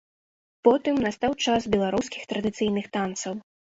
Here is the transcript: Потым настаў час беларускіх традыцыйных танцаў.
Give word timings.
Потым 0.67 0.95
настаў 1.05 1.31
час 1.47 1.67
беларускіх 1.75 2.27
традыцыйных 2.33 2.85
танцаў. 2.99 3.33